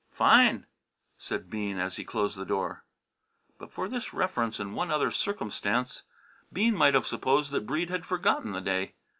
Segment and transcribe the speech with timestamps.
[0.15, 0.65] "Fine!"
[1.19, 2.83] said Bean, as he closed the door.
[3.59, 6.01] But for this reference and one other circumstance
[6.51, 8.95] Bean might have supposed that Breede had forgotten the day.